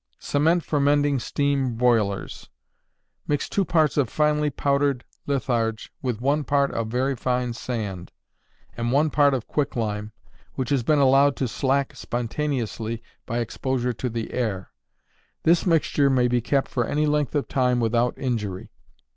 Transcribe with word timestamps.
Cement 0.17 0.63
for 0.63 0.79
Mending 0.79 1.19
Steam 1.19 1.75
Boilers. 1.75 2.49
Mix 3.27 3.47
two 3.47 3.63
parts 3.63 3.97
of 3.97 4.09
finely 4.09 4.49
powdered 4.49 5.05
litharge 5.27 5.91
with 6.01 6.19
one 6.19 6.43
part 6.43 6.71
of 6.71 6.87
very 6.87 7.15
fine 7.15 7.53
sand, 7.53 8.11
and 8.75 8.91
one 8.91 9.11
part 9.11 9.35
of 9.35 9.45
quicklime 9.47 10.11
which 10.55 10.71
has 10.71 10.81
been 10.81 10.97
allowed 10.97 11.35
to 11.35 11.47
slack 11.47 11.95
spontaneously 11.95 13.03
by 13.27 13.37
exposure 13.37 13.93
to 13.93 14.09
the 14.09 14.33
air. 14.33 14.71
This 15.43 15.67
mixture 15.67 16.09
may 16.09 16.27
be 16.27 16.41
kept 16.41 16.67
for 16.67 16.83
any 16.87 17.05
length 17.05 17.35
of 17.35 17.47
time 17.47 17.79
without 17.79 18.17
injury. 18.17 18.71